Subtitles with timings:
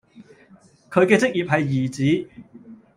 [0.89, 2.29] 佢嘅職業係兒子